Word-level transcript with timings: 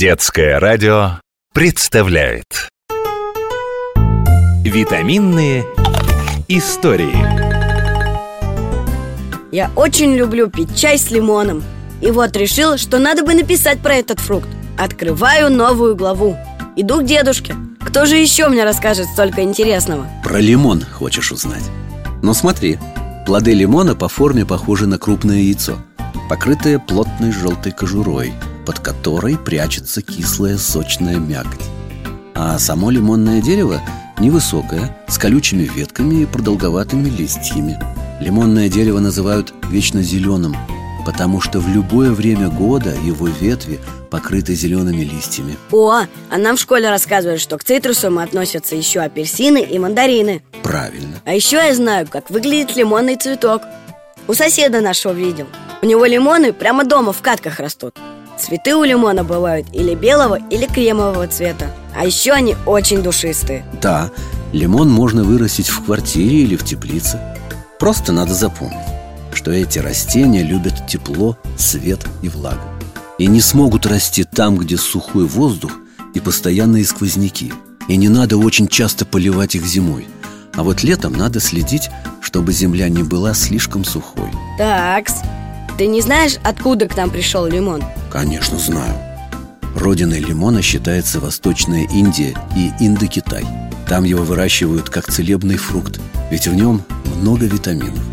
Детское 0.00 0.58
радио 0.58 1.20
представляет. 1.52 2.70
Витаминные 4.64 5.66
истории. 6.48 7.14
Я 9.52 9.70
очень 9.76 10.14
люблю 10.14 10.48
пить 10.48 10.74
чай 10.74 10.96
с 10.96 11.10
лимоном. 11.10 11.62
И 12.00 12.10
вот 12.10 12.34
решил, 12.34 12.78
что 12.78 12.98
надо 12.98 13.22
бы 13.22 13.34
написать 13.34 13.80
про 13.80 13.96
этот 13.96 14.20
фрукт. 14.20 14.48
Открываю 14.78 15.52
новую 15.52 15.94
главу. 15.94 16.34
Иду 16.76 17.00
к 17.00 17.04
дедушке. 17.04 17.54
Кто 17.78 18.06
же 18.06 18.16
еще 18.16 18.48
мне 18.48 18.64
расскажет 18.64 19.06
столько 19.12 19.42
интересного? 19.42 20.06
Про 20.24 20.38
лимон 20.38 20.80
хочешь 20.80 21.30
узнать? 21.30 21.64
Ну 22.22 22.32
смотри, 22.32 22.78
плоды 23.26 23.52
лимона 23.52 23.94
по 23.94 24.08
форме 24.08 24.46
похожи 24.46 24.86
на 24.86 24.96
крупное 24.96 25.40
яйцо 25.40 25.76
Покрытое 26.30 26.78
плотной 26.78 27.32
желтой 27.32 27.72
кожурой 27.72 28.32
Под 28.66 28.80
которой 28.80 29.38
прячется 29.38 30.02
кислая 30.02 30.58
сочная 30.58 31.16
мякоть. 31.16 31.64
А 32.34 32.58
само 32.58 32.90
лимонное 32.90 33.40
дерево 33.42 33.80
невысокое, 34.18 34.96
с 35.08 35.18
колючими 35.18 35.64
ветками 35.64 36.22
и 36.22 36.26
продолговатыми 36.26 37.08
листьями. 37.08 37.78
Лимонное 38.20 38.68
дерево 38.68 38.98
называют 38.98 39.54
вечно 39.70 40.02
зеленым 40.02 40.54
Потому 41.04 41.40
что 41.40 41.60
в 41.60 41.68
любое 41.68 42.12
время 42.12 42.48
года 42.48 42.94
его 43.04 43.26
ветви 43.26 43.80
покрыты 44.10 44.54
зелеными 44.54 45.02
листьями. 45.02 45.56
О, 45.70 46.02
а 46.30 46.38
нам 46.38 46.56
в 46.56 46.60
школе 46.60 46.90
рассказывают, 46.90 47.40
что 47.40 47.56
к 47.58 47.64
цитрусам 47.64 48.18
относятся 48.18 48.76
еще 48.76 49.00
апельсины 49.00 49.62
и 49.62 49.78
мандарины. 49.78 50.42
Правильно. 50.62 51.20
А 51.24 51.34
еще 51.34 51.56
я 51.56 51.74
знаю, 51.74 52.06
как 52.08 52.30
выглядит 52.30 52.76
лимонный 52.76 53.16
цветок. 53.16 53.62
У 54.28 54.34
соседа 54.34 54.80
нашего 54.80 55.12
видел. 55.12 55.46
У 55.82 55.86
него 55.86 56.04
лимоны 56.04 56.52
прямо 56.52 56.84
дома 56.84 57.12
в 57.12 57.22
катках 57.22 57.58
растут 57.60 57.96
Цветы 58.40 58.74
у 58.74 58.84
лимона 58.84 59.22
бывают 59.22 59.66
или 59.74 59.94
белого, 59.94 60.38
или 60.50 60.66
кремового 60.66 61.26
цвета. 61.26 61.74
А 61.94 62.06
еще 62.06 62.32
они 62.32 62.56
очень 62.64 63.02
душистые. 63.02 63.66
Да, 63.82 64.10
лимон 64.52 64.90
можно 64.90 65.24
вырастить 65.24 65.68
в 65.68 65.84
квартире 65.84 66.38
или 66.38 66.56
в 66.56 66.64
теплице. 66.64 67.20
Просто 67.78 68.12
надо 68.12 68.32
запомнить, 68.32 68.78
что 69.34 69.50
эти 69.50 69.78
растения 69.78 70.42
любят 70.42 70.86
тепло, 70.88 71.36
свет 71.58 72.06
и 72.22 72.30
влагу. 72.30 72.62
И 73.18 73.26
не 73.26 73.42
смогут 73.42 73.84
расти 73.84 74.24
там, 74.24 74.56
где 74.56 74.78
сухой 74.78 75.26
воздух 75.26 75.72
и 76.14 76.20
постоянные 76.20 76.86
сквозняки. 76.86 77.52
И 77.88 77.96
не 77.96 78.08
надо 78.08 78.38
очень 78.38 78.68
часто 78.68 79.04
поливать 79.04 79.54
их 79.54 79.66
зимой. 79.66 80.08
А 80.54 80.62
вот 80.62 80.82
летом 80.82 81.12
надо 81.12 81.40
следить, 81.40 81.90
чтобы 82.22 82.52
земля 82.52 82.88
не 82.88 83.02
была 83.02 83.34
слишком 83.34 83.84
сухой. 83.84 84.30
Такс, 84.56 85.16
ты 85.80 85.86
не 85.86 86.02
знаешь, 86.02 86.36
откуда 86.42 86.86
к 86.86 86.94
нам 86.94 87.08
пришел 87.08 87.46
лимон? 87.46 87.82
Конечно, 88.10 88.58
знаю. 88.58 88.92
Родиной 89.74 90.18
лимона 90.18 90.60
считается 90.60 91.20
Восточная 91.20 91.88
Индия 91.88 92.34
и 92.54 92.70
Индокитай. 92.84 93.46
Там 93.88 94.04
его 94.04 94.22
выращивают 94.22 94.90
как 94.90 95.10
целебный 95.10 95.56
фрукт 95.56 95.98
Ведь 96.30 96.46
в 96.46 96.54
нем 96.54 96.82
много 97.16 97.46
витаминов. 97.46 98.04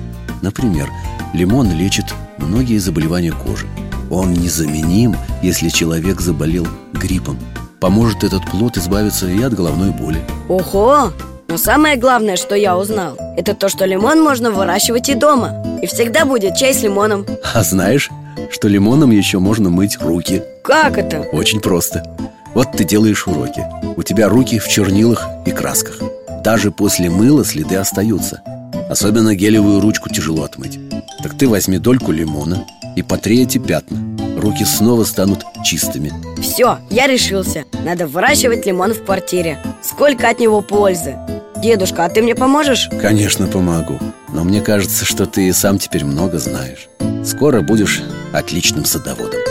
Например, 0.42 0.90
лимон 1.34 1.70
лечит 1.74 2.06
многие 2.38 2.78
заболевания 2.78 3.34
кожи. 3.34 3.68
Он 4.10 4.32
незаменим, 4.32 5.18
если 5.44 5.68
человек 5.68 6.22
заболел 6.22 6.66
гриппом. 6.94 7.38
Поможет 7.82 8.24
этот 8.24 8.50
плод 8.50 8.78
избавиться 8.78 9.28
и 9.28 9.42
от 9.42 9.54
головной 9.54 9.92
боли. 9.92 10.22
Ого! 10.48 11.12
Но 11.58 11.64
самое 11.64 11.98
главное, 11.98 12.36
что 12.36 12.54
я 12.54 12.78
узнал 12.78 13.18
Это 13.36 13.56
то, 13.56 13.68
что 13.68 13.86
лимон 13.86 14.22
можно 14.22 14.52
выращивать 14.52 15.10
и 15.10 15.16
дома. 15.16 15.80
И 15.82 15.88
всегда 15.88 16.24
будет 16.24 16.56
чай 16.56 16.72
с 16.72 16.84
лимоном. 16.84 17.26
А 17.52 17.64
знаешь, 17.64 18.12
что 18.52 18.68
лимоном 18.68 19.10
еще 19.10 19.40
можно 19.40 19.72
мыть 19.72 19.98
руки? 20.00 20.44
Как 20.62 21.00
это? 21.00 21.22
Очень 21.32 21.60
просто. 21.60 22.16
Вот 22.54 22.74
ты 22.74 22.84
делаешь 22.84 23.26
уроки. 23.26 23.66
У 23.96 24.04
тебя 24.04 24.30
руки 24.30 24.60
в 24.60 24.68
чернилах 24.68 25.28
и 25.48 25.52
красках. 25.52 26.00
Даже 26.44 26.70
после 26.70 27.10
мыла 27.10 27.44
следы 27.44 27.78
остаются. 27.78 28.44
Особенно 28.88 29.34
гелевую 29.34 29.82
ручку 29.82 30.10
тяжело 30.10 30.44
отмыть. 30.44 30.78
Так 31.24 31.40
ты 31.40 31.50
возьми 31.50 31.80
дольку 31.80 32.12
лимона 32.12 32.68
и 32.96 33.02
потри 33.02 33.42
эти 33.42 33.58
пятна. 33.58 33.98
Руки 34.40 34.64
снова 34.64 35.06
станут 35.06 35.44
чистыми. 35.66 36.14
Все, 36.40 36.78
я 36.92 37.08
решился. 37.08 37.64
Надо 37.84 38.06
выращивать 38.06 38.68
лимон 38.68 38.94
в 38.94 39.04
квартире. 39.04 39.58
Сколько 39.82 40.30
от 40.30 40.40
него 40.40 40.62
пользы 40.62 41.16
Дедушка, 41.62 42.06
а 42.06 42.10
ты 42.10 42.22
мне 42.22 42.36
поможешь? 42.36 42.90
Конечно, 43.02 43.48
помогу. 43.48 44.00
Но 44.30 44.44
мне 44.44 44.62
кажется, 44.62 45.06
что 45.06 45.26
ты 45.26 45.48
и 45.48 45.52
сам 45.52 45.80
теперь 45.80 46.06
много 46.06 46.38
знаешь. 46.38 46.88
Скоро 47.26 47.62
будешь 47.62 48.04
отличным 48.32 48.86
садоводом 48.86 49.42